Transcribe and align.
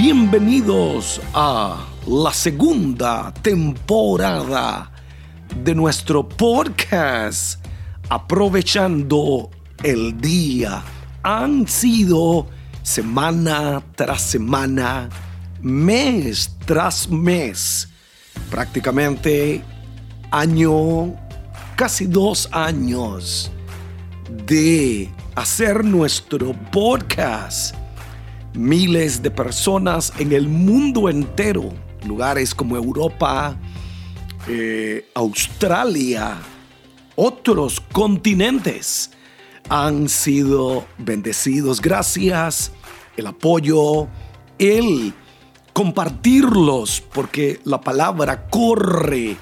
Bienvenidos 0.00 1.20
a 1.34 1.84
la 2.06 2.32
segunda 2.32 3.34
temporada 3.42 4.92
de 5.64 5.74
nuestro 5.74 6.28
podcast 6.28 7.66
Aprovechando 8.08 9.50
el 9.82 10.20
Día. 10.20 10.84
Han 11.24 11.66
sido 11.66 12.46
semana 12.84 13.82
tras 13.96 14.22
semana, 14.22 15.08
mes 15.62 16.56
tras 16.64 17.10
mes, 17.10 17.88
prácticamente 18.52 19.64
año, 20.30 21.16
casi 21.74 22.06
dos 22.06 22.48
años 22.52 23.50
de 24.46 25.12
hacer 25.34 25.84
nuestro 25.84 26.52
podcast 26.70 27.74
miles 28.54 29.22
de 29.22 29.30
personas 29.30 30.12
en 30.18 30.32
el 30.32 30.48
mundo 30.48 31.08
entero, 31.08 31.72
lugares 32.06 32.54
como 32.54 32.76
Europa, 32.76 33.56
eh, 34.48 35.08
Australia, 35.14 36.38
otros 37.16 37.80
continentes 37.92 39.10
han 39.68 40.08
sido 40.08 40.86
bendecidos 40.98 41.80
gracias 41.80 42.72
el 43.16 43.26
apoyo, 43.26 44.08
el 44.58 45.12
compartirlos, 45.72 47.02
porque 47.12 47.60
la 47.64 47.80
palabra 47.80 48.48
corre, 48.48 49.36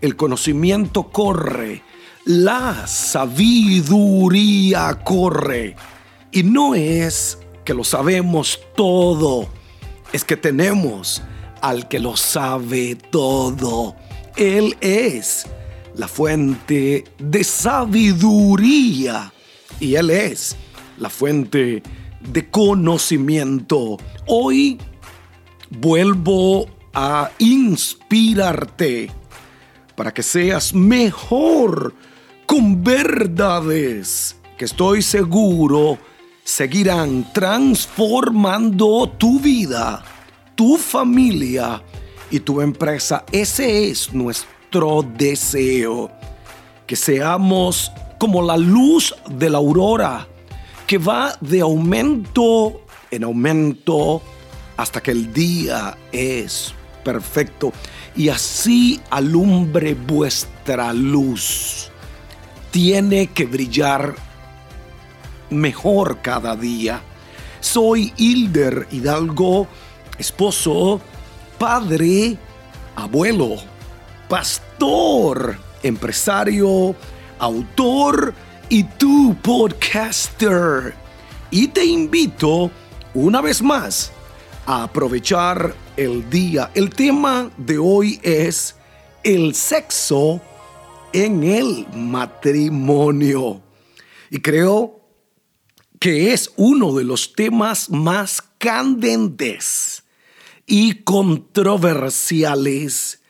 el 0.00 0.16
conocimiento 0.16 1.10
corre, 1.10 1.82
la 2.24 2.86
sabiduría 2.86 4.20
corre. 5.04 5.76
Y 6.32 6.42
no 6.42 6.74
es 6.74 7.38
que 7.66 7.74
lo 7.74 7.84
sabemos 7.84 8.60
todo, 8.76 9.48
es 10.12 10.24
que 10.24 10.36
tenemos 10.36 11.20
al 11.60 11.88
que 11.88 11.98
lo 11.98 12.16
sabe 12.16 12.94
todo. 12.94 13.96
Él 14.36 14.76
es 14.80 15.46
la 15.96 16.06
fuente 16.06 17.04
de 17.18 17.42
sabiduría 17.42 19.32
y 19.80 19.96
Él 19.96 20.10
es 20.10 20.56
la 20.96 21.10
fuente 21.10 21.82
de 22.20 22.50
conocimiento. 22.50 23.96
Hoy 24.26 24.78
vuelvo 25.68 26.68
a 26.94 27.32
inspirarte 27.40 29.10
para 29.96 30.14
que 30.14 30.22
seas 30.22 30.72
mejor 30.72 31.94
con 32.46 32.84
verdades 32.84 34.36
que 34.56 34.66
estoy 34.66 35.02
seguro 35.02 35.98
seguirán 36.46 37.32
transformando 37.32 39.08
tu 39.18 39.40
vida, 39.40 40.04
tu 40.54 40.76
familia 40.76 41.82
y 42.30 42.38
tu 42.38 42.60
empresa. 42.60 43.24
Ese 43.32 43.90
es 43.90 44.14
nuestro 44.14 45.02
deseo. 45.02 46.08
Que 46.86 46.94
seamos 46.94 47.90
como 48.16 48.42
la 48.42 48.56
luz 48.56 49.12
de 49.28 49.50
la 49.50 49.58
aurora, 49.58 50.28
que 50.86 50.98
va 50.98 51.36
de 51.40 51.62
aumento 51.62 52.80
en 53.10 53.24
aumento 53.24 54.22
hasta 54.76 55.02
que 55.02 55.10
el 55.10 55.32
día 55.32 55.98
es 56.12 56.72
perfecto. 57.02 57.72
Y 58.14 58.28
así 58.28 59.00
alumbre 59.10 59.94
vuestra 59.94 60.92
luz. 60.92 61.90
Tiene 62.70 63.26
que 63.26 63.46
brillar 63.46 64.25
mejor 65.50 66.20
cada 66.22 66.56
día. 66.56 67.02
Soy 67.60 68.12
Hilder 68.16 68.86
Hidalgo, 68.90 69.66
esposo, 70.18 71.00
padre, 71.58 72.36
abuelo, 72.94 73.56
pastor, 74.28 75.56
empresario, 75.82 76.94
autor 77.38 78.34
y 78.68 78.84
tu 78.84 79.36
podcaster. 79.42 80.94
Y 81.50 81.68
te 81.68 81.84
invito 81.84 82.70
una 83.14 83.40
vez 83.40 83.62
más 83.62 84.12
a 84.66 84.82
aprovechar 84.84 85.74
el 85.96 86.28
día. 86.28 86.70
El 86.74 86.90
tema 86.90 87.50
de 87.56 87.78
hoy 87.78 88.20
es 88.22 88.76
el 89.22 89.54
sexo 89.54 90.40
en 91.12 91.44
el 91.44 91.86
matrimonio. 91.94 93.62
Y 94.30 94.40
creo 94.40 94.95
que 95.98 96.32
es 96.32 96.52
uno 96.56 96.94
de 96.94 97.02
los 97.04 97.32
temas 97.32 97.90
más 97.90 98.42
candentes 98.58 100.04
y 100.66 101.02
controversiales 101.02 103.20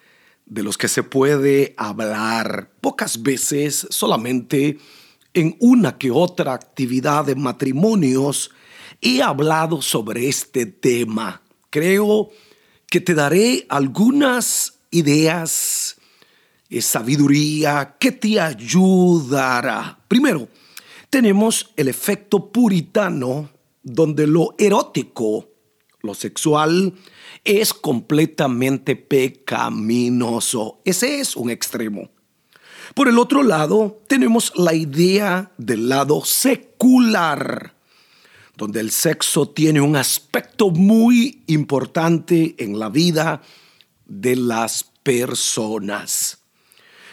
de 0.47 0.62
los 0.62 0.77
que 0.78 0.88
se 0.88 1.03
puede 1.03 1.75
hablar 1.77 2.71
pocas 2.81 3.22
veces, 3.22 3.87
solamente 3.91 4.78
en 5.34 5.56
una 5.60 5.99
que 5.99 6.10
otra 6.10 6.54
actividad 6.54 7.27
de 7.27 7.34
matrimonios, 7.34 8.50
he 9.03 9.22
hablado 9.22 9.83
sobre 9.83 10.28
este 10.28 10.65
tema. 10.66 11.43
Creo 11.71 12.31
que 12.88 13.00
te 13.00 13.15
daré 13.15 13.66
algunas 13.69 14.78
ideas, 14.91 15.97
de 16.69 16.83
sabiduría 16.83 17.97
que 17.98 18.12
te 18.12 18.41
ayudará. 18.41 19.98
Primero, 20.09 20.48
tenemos 21.16 21.72
el 21.77 21.88
efecto 21.88 22.53
puritano, 22.53 23.49
donde 23.82 24.27
lo 24.27 24.54
erótico, 24.59 25.49
lo 26.03 26.12
sexual, 26.12 26.93
es 27.43 27.72
completamente 27.72 28.97
pecaminoso. 28.97 30.82
Ese 30.84 31.21
es 31.21 31.34
un 31.34 31.49
extremo. 31.49 32.10
Por 32.94 33.09
el 33.09 33.19
otro 33.19 33.43
lado, 33.43 34.03
tenemos 34.06 34.53
la 34.56 34.75
idea 34.75 35.53
del 35.56 35.88
lado 35.88 36.22
secular, 36.22 37.75
donde 38.54 38.81
el 38.81 38.91
sexo 38.91 39.48
tiene 39.48 39.81
un 39.81 39.97
aspecto 39.97 40.69
muy 40.69 41.44
importante 41.47 42.56
en 42.59 42.78
la 42.78 42.91
vida 42.91 43.41
de 44.04 44.37
las 44.37 44.84
personas. 45.03 46.43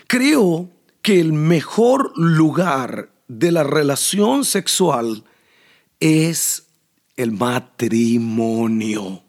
Creo 0.07 0.69
que 1.01 1.21
el 1.21 1.31
mejor 1.31 2.11
lugar 2.17 3.12
de 3.27 3.51
la 3.51 3.63
relación 3.63 4.45
sexual 4.45 5.23
es 5.99 6.67
el 7.15 7.31
matrimonio. 7.31 9.23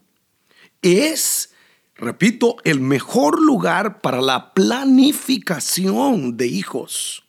Es, 0.82 1.50
repito, 1.94 2.56
el 2.64 2.80
mejor 2.80 3.40
lugar 3.40 4.00
para 4.00 4.20
la 4.20 4.52
planificación 4.52 6.36
de 6.36 6.46
hijos 6.46 7.24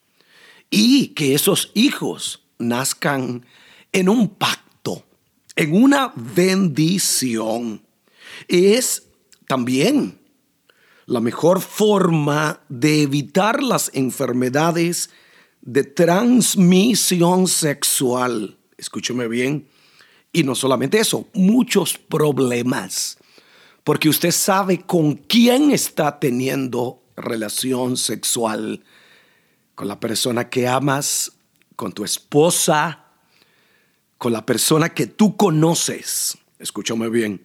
y 0.70 1.08
que 1.08 1.34
esos 1.34 1.70
hijos 1.74 2.42
nazcan 2.58 3.46
en 3.92 4.08
un 4.08 4.28
pacto, 4.28 5.04
en 5.54 5.74
una 5.74 6.12
bendición. 6.16 7.82
Es 8.48 9.04
también 9.46 10.18
la 11.06 11.20
mejor 11.20 11.60
forma 11.60 12.60
de 12.68 13.02
evitar 13.02 13.62
las 13.62 13.90
enfermedades 13.94 15.10
de 15.66 15.82
transmisión 15.82 17.48
sexual. 17.48 18.56
Escúcheme 18.78 19.26
bien. 19.26 19.68
Y 20.32 20.44
no 20.44 20.54
solamente 20.54 20.98
eso, 20.98 21.28
muchos 21.34 21.98
problemas. 21.98 23.18
Porque 23.82 24.08
usted 24.08 24.30
sabe 24.30 24.82
con 24.82 25.14
quién 25.14 25.72
está 25.72 26.18
teniendo 26.18 27.02
relación 27.16 27.96
sexual. 27.96 28.84
Con 29.74 29.88
la 29.88 29.98
persona 29.98 30.48
que 30.48 30.68
amas, 30.68 31.32
con 31.74 31.92
tu 31.92 32.04
esposa, 32.04 33.04
con 34.18 34.32
la 34.32 34.46
persona 34.46 34.94
que 34.94 35.06
tú 35.06 35.36
conoces. 35.36 36.38
Escúchame 36.60 37.08
bien. 37.08 37.44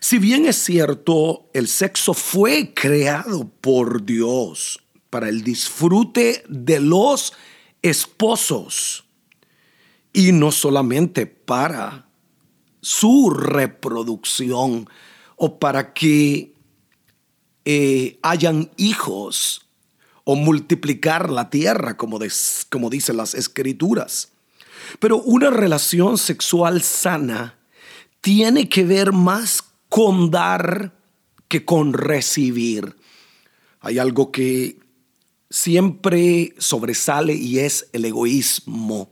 Si 0.00 0.18
bien 0.18 0.44
es 0.44 0.56
cierto, 0.56 1.48
el 1.54 1.66
sexo 1.66 2.12
fue 2.12 2.74
creado 2.74 3.48
por 3.48 4.04
Dios 4.04 4.85
para 5.16 5.30
el 5.30 5.42
disfrute 5.42 6.44
de 6.46 6.78
los 6.78 7.32
esposos 7.80 9.06
y 10.12 10.32
no 10.32 10.52
solamente 10.52 11.24
para 11.24 12.06
su 12.82 13.30
reproducción 13.30 14.90
o 15.36 15.58
para 15.58 15.94
que 15.94 16.52
eh, 17.64 18.18
hayan 18.20 18.70
hijos 18.76 19.66
o 20.24 20.36
multiplicar 20.36 21.30
la 21.30 21.48
tierra, 21.48 21.96
como, 21.96 22.18
como 22.68 22.90
dicen 22.90 23.16
las 23.16 23.34
escrituras. 23.34 24.32
Pero 24.98 25.22
una 25.22 25.48
relación 25.48 26.18
sexual 26.18 26.82
sana 26.82 27.56
tiene 28.20 28.68
que 28.68 28.84
ver 28.84 29.12
más 29.12 29.64
con 29.88 30.30
dar 30.30 30.92
que 31.48 31.64
con 31.64 31.94
recibir. 31.94 32.94
Hay 33.80 33.98
algo 33.98 34.32
que 34.32 34.84
siempre 35.50 36.54
sobresale 36.58 37.34
y 37.34 37.60
es 37.60 37.88
el 37.92 38.04
egoísmo. 38.04 39.10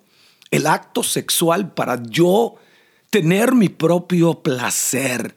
El 0.51 0.67
acto 0.67 1.03
sexual 1.03 1.73
para 1.75 2.03
yo 2.03 2.57
tener 3.11 3.55
mi 3.55 3.69
propio 3.69 4.43
placer, 4.43 5.37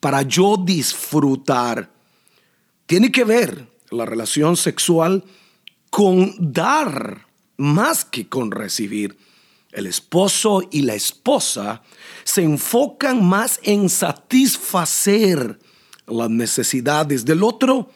para 0.00 0.22
yo 0.22 0.56
disfrutar. 0.56 1.90
Tiene 2.86 3.12
que 3.12 3.24
ver 3.24 3.68
la 3.90 4.06
relación 4.06 4.56
sexual 4.56 5.24
con 5.90 6.34
dar 6.38 7.26
más 7.56 8.04
que 8.04 8.28
con 8.28 8.50
recibir. 8.50 9.18
El 9.72 9.86
esposo 9.86 10.62
y 10.70 10.82
la 10.82 10.94
esposa 10.94 11.82
se 12.24 12.42
enfocan 12.42 13.24
más 13.24 13.60
en 13.62 13.88
satisfacer 13.88 15.58
las 16.06 16.30
necesidades 16.30 17.24
del 17.24 17.42
otro 17.42 17.90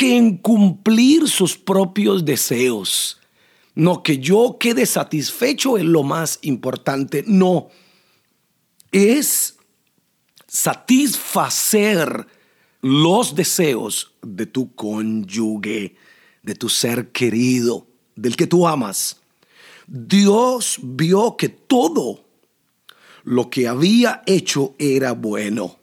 que 0.00 0.16
en 0.16 0.38
cumplir 0.38 1.28
sus 1.28 1.58
propios 1.58 2.24
deseos. 2.24 3.20
No 3.74 4.02
que 4.02 4.16
yo 4.16 4.56
quede 4.58 4.86
satisfecho 4.86 5.76
es 5.76 5.84
lo 5.84 6.04
más 6.04 6.38
importante, 6.40 7.22
no. 7.26 7.68
Es 8.92 9.58
satisfacer 10.46 12.26
los 12.80 13.34
deseos 13.34 14.14
de 14.22 14.46
tu 14.46 14.74
cónyuge, 14.74 15.96
de 16.42 16.54
tu 16.54 16.70
ser 16.70 17.12
querido, 17.12 17.86
del 18.16 18.36
que 18.36 18.46
tú 18.46 18.66
amas. 18.66 19.20
Dios 19.86 20.78
vio 20.82 21.36
que 21.36 21.50
todo 21.50 22.24
lo 23.24 23.50
que 23.50 23.68
había 23.68 24.22
hecho 24.24 24.74
era 24.78 25.12
bueno. 25.12 25.76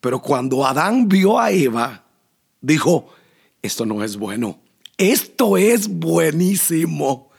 Pero 0.00 0.20
cuando 0.20 0.66
Adán 0.66 1.08
vio 1.08 1.38
a 1.38 1.52
Eva, 1.52 2.04
dijo, 2.60 3.14
esto 3.62 3.86
no 3.86 4.02
es 4.02 4.16
bueno, 4.16 4.60
esto 4.96 5.56
es 5.56 5.88
buenísimo. 5.88 7.30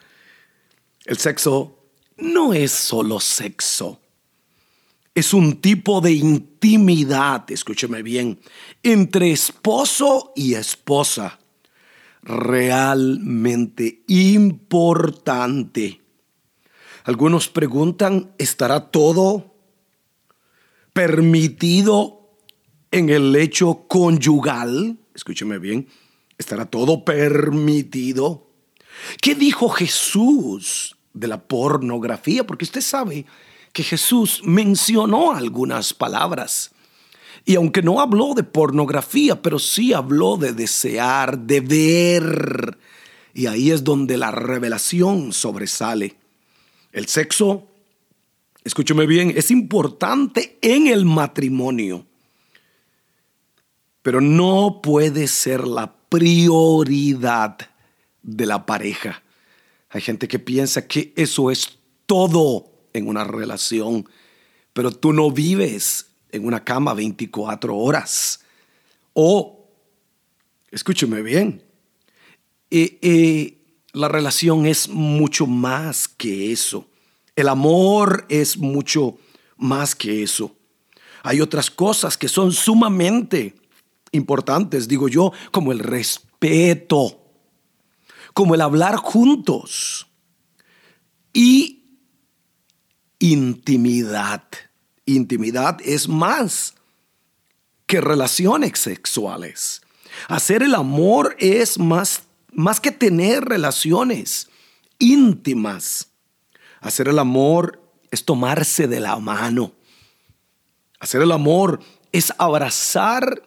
El 1.05 1.17
sexo 1.17 1.79
no 2.17 2.53
es 2.53 2.71
solo 2.71 3.19
sexo, 3.19 3.99
es 5.15 5.33
un 5.33 5.59
tipo 5.59 6.01
de 6.01 6.13
intimidad, 6.13 7.49
escúcheme 7.51 8.03
bien, 8.03 8.39
entre 8.83 9.31
esposo 9.31 10.31
y 10.35 10.53
esposa, 10.53 11.39
realmente 12.21 14.03
importante. 14.07 16.01
Algunos 17.03 17.49
preguntan, 17.49 18.31
¿estará 18.37 18.91
todo 18.91 19.55
permitido 20.93 22.35
en 22.91 23.09
el 23.09 23.31
lecho 23.31 23.85
conyugal? 23.87 24.97
Escúcheme 25.15 25.57
bien, 25.57 25.87
¿estará 26.39 26.65
todo 26.65 27.05
permitido? 27.05 28.47
¿Qué 29.21 29.35
dijo 29.35 29.69
Jesús 29.69 30.95
de 31.13 31.27
la 31.27 31.43
pornografía? 31.43 32.47
Porque 32.47 32.65
usted 32.65 32.81
sabe 32.81 33.25
que 33.71 33.83
Jesús 33.83 34.41
mencionó 34.43 35.33
algunas 35.33 35.93
palabras. 35.93 36.71
Y 37.45 37.55
aunque 37.55 37.81
no 37.81 38.01
habló 38.01 38.33
de 38.33 38.43
pornografía, 38.43 39.41
pero 39.41 39.59
sí 39.59 39.93
habló 39.93 40.37
de 40.37 40.53
desear, 40.53 41.37
de 41.37 41.61
ver. 41.61 42.77
Y 43.33 43.45
ahí 43.45 43.71
es 43.71 43.83
donde 43.83 44.17
la 44.17 44.31
revelación 44.31 45.33
sobresale. 45.33 46.15
El 46.91 47.07
sexo, 47.07 47.67
escúcheme 48.63 49.05
bien, 49.05 49.33
es 49.35 49.51
importante 49.51 50.57
en 50.61 50.87
el 50.87 51.05
matrimonio, 51.05 52.05
pero 54.01 54.21
no 54.21 54.79
puede 54.81 55.27
ser 55.27 55.67
la 55.67 55.98
prioridad 56.09 57.57
de 58.21 58.45
la 58.45 58.65
pareja. 58.65 59.23
Hay 59.89 60.01
gente 60.01 60.27
que 60.27 60.39
piensa 60.39 60.87
que 60.87 61.13
eso 61.15 61.49
es 61.51 61.79
todo 62.05 62.71
en 62.93 63.07
una 63.07 63.23
relación, 63.23 64.07
pero 64.73 64.91
tú 64.91 65.13
no 65.13 65.31
vives 65.31 66.07
en 66.31 66.45
una 66.45 66.63
cama 66.63 66.93
24 66.93 67.75
horas. 67.75 68.41
O, 69.13 69.67
escúcheme 70.71 71.21
bien, 71.21 71.63
eh, 72.71 72.99
eh, 73.01 73.57
la 73.93 74.07
relación 74.07 74.65
es 74.65 74.89
mucho 74.89 75.47
más 75.47 76.07
que 76.07 76.51
eso. 76.51 76.87
El 77.35 77.47
amor 77.47 78.25
es 78.29 78.57
mucho 78.57 79.17
más 79.57 79.95
que 79.95 80.23
eso. 80.23 80.55
Hay 81.23 81.41
otras 81.41 81.71
cosas 81.71 82.17
que 82.17 82.27
son 82.27 82.51
sumamente 82.51 83.55
importantes, 84.11 84.87
digo 84.87 85.07
yo, 85.07 85.31
como 85.51 85.71
el 85.71 85.79
respeto, 85.79 87.19
como 88.33 88.55
el 88.55 88.61
hablar 88.61 88.95
juntos 88.95 90.07
y 91.33 91.83
intimidad. 93.19 94.43
Intimidad 95.05 95.79
es 95.83 96.07
más 96.07 96.75
que 97.85 98.01
relaciones 98.01 98.79
sexuales. 98.79 99.81
Hacer 100.27 100.63
el 100.63 100.75
amor 100.75 101.35
es 101.39 101.79
más 101.79 102.23
más 102.53 102.79
que 102.79 102.91
tener 102.91 103.45
relaciones 103.45 104.49
íntimas. 104.97 106.11
Hacer 106.81 107.07
el 107.07 107.19
amor 107.19 107.81
es 108.11 108.25
tomarse 108.25 108.87
de 108.87 108.99
la 108.99 109.17
mano. 109.17 109.73
Hacer 110.99 111.21
el 111.21 111.31
amor 111.31 111.79
es 112.11 112.33
abrazar 112.37 113.43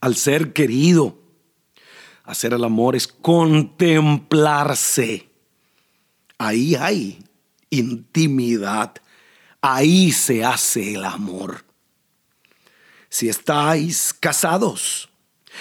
al 0.00 0.16
ser 0.16 0.52
querido. 0.52 1.18
Hacer 2.24 2.52
el 2.52 2.64
amor 2.64 2.96
es 2.96 3.06
contemplarse. 3.08 5.28
Ahí 6.38 6.74
hay 6.74 7.24
intimidad. 7.70 8.94
Ahí 9.60 10.12
se 10.12 10.44
hace 10.44 10.94
el 10.94 11.04
amor. 11.04 11.64
Si 13.08 13.28
estáis 13.28 14.14
casados, 14.14 15.10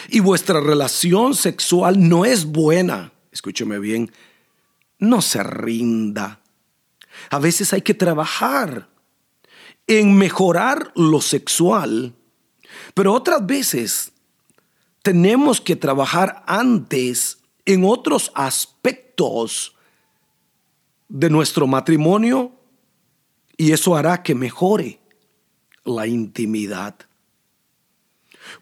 y 0.07 0.19
vuestra 0.19 0.61
relación 0.61 1.35
sexual 1.35 2.07
no 2.07 2.25
es 2.25 2.45
buena, 2.45 3.11
escúcheme 3.31 3.79
bien, 3.79 4.11
no 4.99 5.21
se 5.21 5.43
rinda. 5.43 6.41
A 7.29 7.39
veces 7.39 7.73
hay 7.73 7.81
que 7.81 7.93
trabajar 7.93 8.89
en 9.87 10.15
mejorar 10.15 10.91
lo 10.95 11.21
sexual, 11.21 12.13
pero 12.93 13.13
otras 13.13 13.45
veces 13.45 14.11
tenemos 15.01 15.61
que 15.61 15.75
trabajar 15.75 16.43
antes 16.45 17.39
en 17.65 17.83
otros 17.83 18.31
aspectos 18.35 19.75
de 21.07 21.29
nuestro 21.29 21.67
matrimonio 21.67 22.51
y 23.57 23.71
eso 23.71 23.95
hará 23.95 24.23
que 24.23 24.35
mejore 24.35 24.99
la 25.83 26.07
intimidad. 26.07 26.95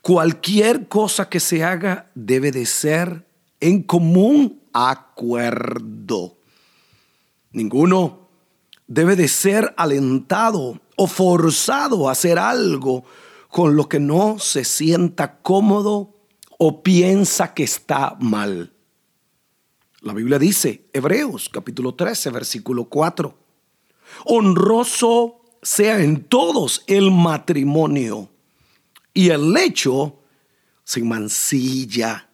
Cualquier 0.02 0.88
cosa 0.88 1.30
que 1.30 1.40
se 1.40 1.64
haga 1.64 2.10
debe 2.16 2.52
de 2.52 2.66
ser 2.66 3.26
en 3.60 3.84
común 3.84 4.62
acuerdo. 4.74 6.38
Ninguno 7.52 8.28
debe 8.88 9.16
de 9.16 9.28
ser 9.28 9.74
alentado 9.78 10.80
o 10.96 11.08
forzado 11.08 12.08
a 12.08 12.12
hacer 12.12 12.40
algo 12.40 13.06
con 13.50 13.76
lo 13.76 13.88
que 13.88 14.00
no 14.00 14.40
se 14.40 14.64
sienta 14.64 15.38
cómodo 15.40 16.17
o 16.58 16.84
piensa 16.84 17.54
que 17.54 17.64
está 17.64 18.18
mal. 18.20 18.74
La 20.02 20.14
Biblia 20.14 20.40
dice, 20.40 20.90
Hebreos 20.94 21.50
capítulo 21.50 21.96
13, 21.96 22.30
versículo 22.32 22.86
4, 22.86 23.38
honroso 24.26 25.42
sea 25.62 26.02
en 26.02 26.24
todos 26.26 26.84
el 26.88 27.12
matrimonio 27.12 28.30
y 29.14 29.30
el 29.30 29.52
lecho 29.54 30.20
sin 30.84 31.08
mancilla. 31.10 32.30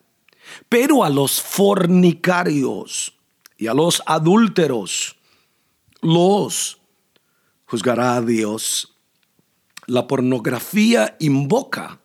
Pero 0.69 1.03
a 1.03 1.09
los 1.09 1.41
fornicarios 1.41 3.17
y 3.57 3.67
a 3.67 3.73
los 3.73 4.03
adúlteros 4.05 5.15
los 6.01 6.79
juzgará 7.65 8.21
Dios. 8.21 8.95
La 9.87 10.05
pornografía 10.05 11.15
invoca 11.19 12.02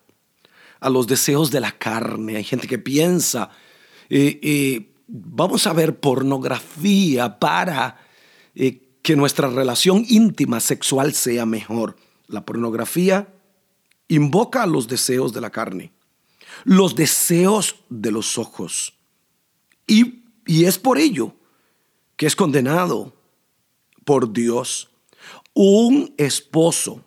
a 0.79 0.89
los 0.89 1.07
deseos 1.07 1.51
de 1.51 1.59
la 1.59 1.71
carne. 1.71 2.37
Hay 2.37 2.43
gente 2.43 2.67
que 2.67 2.79
piensa, 2.79 3.49
eh, 4.09 4.39
eh, 4.41 4.91
vamos 5.07 5.67
a 5.67 5.73
ver 5.73 5.99
pornografía 5.99 7.39
para 7.39 7.97
eh, 8.55 8.81
que 9.01 9.15
nuestra 9.15 9.49
relación 9.49 10.05
íntima 10.07 10.59
sexual 10.59 11.13
sea 11.13 11.45
mejor. 11.45 11.95
La 12.27 12.45
pornografía 12.45 13.33
invoca 14.07 14.65
los 14.65 14.87
deseos 14.87 15.33
de 15.33 15.41
la 15.41 15.49
carne, 15.49 15.91
los 16.63 16.95
deseos 16.95 17.75
de 17.89 18.11
los 18.11 18.37
ojos. 18.37 18.93
Y, 19.87 20.23
y 20.45 20.65
es 20.65 20.77
por 20.77 20.97
ello 20.97 21.33
que 22.15 22.25
es 22.25 22.35
condenado 22.35 23.13
por 24.05 24.33
Dios. 24.33 24.89
Un 25.53 26.13
esposo 26.17 27.03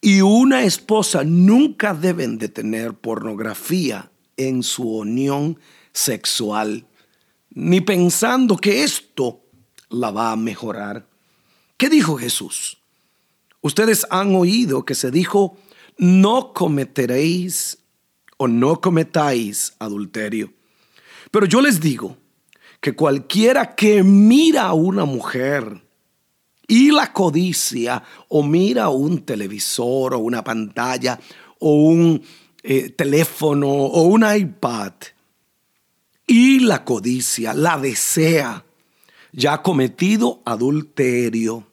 y 0.00 0.20
una 0.20 0.64
esposa 0.64 1.24
nunca 1.24 1.94
deben 1.94 2.38
de 2.38 2.48
tener 2.48 2.94
pornografía 2.94 4.10
en 4.36 4.62
su 4.62 4.88
unión 4.88 5.58
sexual, 5.92 6.86
ni 7.50 7.80
pensando 7.80 8.56
que 8.56 8.82
esto 8.82 9.40
la 9.90 10.10
va 10.10 10.32
a 10.32 10.36
mejorar. 10.36 11.06
¿Qué 11.76 11.88
dijo 11.88 12.16
Jesús? 12.16 12.78
Ustedes 13.60 14.06
han 14.10 14.34
oído 14.34 14.84
que 14.84 14.94
se 14.94 15.10
dijo, 15.10 15.56
no 15.98 16.52
cometeréis 16.52 17.78
o 18.36 18.48
no 18.48 18.80
cometáis 18.80 19.74
adulterio. 19.78 20.52
Pero 21.30 21.46
yo 21.46 21.60
les 21.60 21.80
digo 21.80 22.16
que 22.80 22.94
cualquiera 22.94 23.74
que 23.74 24.02
mira 24.02 24.62
a 24.62 24.72
una 24.72 25.04
mujer 25.04 25.82
y 26.72 26.90
la 26.90 27.12
codicia 27.12 28.02
o 28.28 28.42
mira 28.42 28.88
un 28.88 29.26
televisor 29.26 30.14
o 30.14 30.20
una 30.20 30.42
pantalla 30.42 31.20
o 31.58 31.74
un 31.74 32.22
eh, 32.62 32.88
teléfono 32.88 33.68
o 33.68 34.04
un 34.04 34.24
iPad 34.24 34.94
y 36.26 36.60
la 36.60 36.82
codicia, 36.82 37.52
la 37.52 37.76
desea, 37.78 38.64
ya 39.32 39.52
ha 39.52 39.62
cometido 39.62 40.40
adulterio 40.46 41.66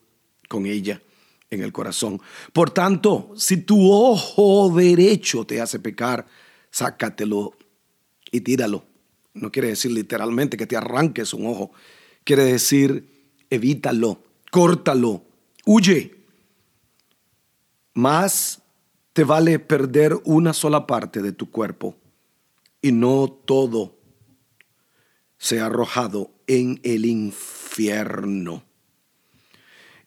con 0.49 0.65
ella 0.65 1.01
en 1.49 1.63
el 1.63 1.71
corazón. 1.71 2.19
Por 2.51 2.71
tanto, 2.71 3.31
si 3.37 3.55
tu 3.55 3.89
ojo 3.89 4.69
derecho 4.75 5.45
te 5.45 5.61
hace 5.61 5.79
pecar, 5.79 6.25
sácatelo 6.71 7.53
y 8.31 8.41
tíralo. 8.41 8.83
No 9.33 9.49
quiere 9.49 9.69
decir 9.69 9.91
literalmente 9.91 10.57
que 10.57 10.67
te 10.67 10.75
arranques 10.75 11.33
un 11.33 11.47
ojo. 11.47 11.71
Quiere 12.25 12.43
decir 12.43 13.31
evítalo, 13.49 14.23
córtalo, 14.51 15.23
huye. 15.65 16.15
Más 17.93 18.61
te 19.13 19.23
vale 19.23 19.59
perder 19.59 20.17
una 20.23 20.53
sola 20.53 20.87
parte 20.87 21.21
de 21.21 21.31
tu 21.31 21.49
cuerpo 21.49 21.97
y 22.81 22.91
no 22.91 23.27
todo 23.45 23.97
sea 25.37 25.65
arrojado 25.65 26.31
en 26.47 26.79
el 26.83 27.05
infierno. 27.05 28.63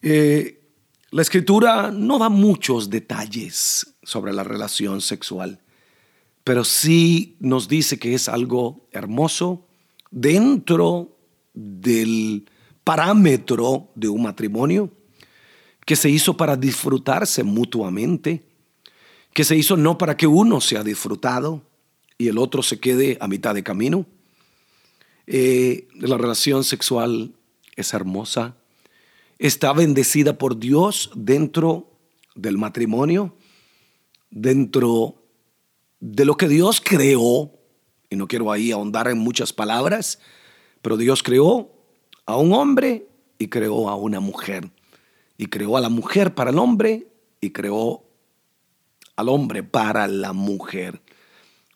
Eh, 0.00 0.62
la 1.10 1.22
escritura 1.22 1.90
no 1.90 2.18
da 2.18 2.28
muchos 2.28 2.88
detalles 2.90 3.94
sobre 4.02 4.32
la 4.32 4.44
relación 4.44 5.00
sexual, 5.00 5.60
pero 6.44 6.64
sí 6.64 7.36
nos 7.40 7.68
dice 7.68 7.98
que 7.98 8.14
es 8.14 8.28
algo 8.28 8.88
hermoso 8.92 9.66
dentro 10.10 11.16
del 11.54 12.48
parámetro 12.84 13.90
de 13.94 14.08
un 14.08 14.22
matrimonio 14.22 14.90
que 15.84 15.96
se 15.96 16.10
hizo 16.10 16.36
para 16.36 16.56
disfrutarse 16.56 17.42
mutuamente, 17.42 18.44
que 19.32 19.44
se 19.44 19.56
hizo 19.56 19.76
no 19.76 19.98
para 19.98 20.16
que 20.16 20.26
uno 20.26 20.60
sea 20.60 20.82
disfrutado 20.82 21.62
y 22.18 22.28
el 22.28 22.38
otro 22.38 22.62
se 22.62 22.78
quede 22.78 23.18
a 23.20 23.28
mitad 23.28 23.54
de 23.54 23.62
camino. 23.62 24.06
Eh, 25.26 25.88
la 25.94 26.18
relación 26.18 26.64
sexual 26.64 27.32
es 27.76 27.94
hermosa, 27.94 28.56
está 29.38 29.72
bendecida 29.72 30.38
por 30.38 30.58
Dios 30.58 31.10
dentro 31.14 31.90
del 32.34 32.58
matrimonio, 32.58 33.36
dentro 34.30 35.22
de 36.00 36.24
lo 36.24 36.36
que 36.36 36.48
Dios 36.48 36.80
creó, 36.80 37.52
y 38.10 38.16
no 38.16 38.28
quiero 38.28 38.52
ahí 38.52 38.72
ahondar 38.72 39.08
en 39.08 39.18
muchas 39.18 39.52
palabras, 39.52 40.18
pero 40.80 40.96
Dios 40.96 41.22
creó 41.22 41.71
a 42.26 42.36
un 42.36 42.52
hombre 42.52 43.06
y 43.38 43.48
creó 43.48 43.88
a 43.88 43.96
una 43.96 44.20
mujer, 44.20 44.70
y 45.36 45.46
creó 45.46 45.76
a 45.76 45.80
la 45.80 45.88
mujer 45.88 46.34
para 46.34 46.50
el 46.50 46.58
hombre 46.58 47.08
y 47.40 47.50
creó 47.50 48.04
al 49.16 49.28
hombre 49.28 49.62
para 49.62 50.06
la 50.06 50.32
mujer. 50.32 51.02